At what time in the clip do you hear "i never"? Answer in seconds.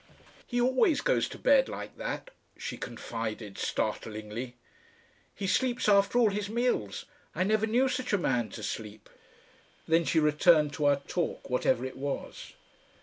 7.35-7.67